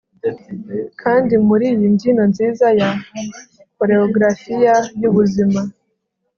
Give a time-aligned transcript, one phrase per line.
[1.01, 2.89] kandi muri iyi mbyino nziza ya
[3.75, 5.61] koreografiya y'ubuzima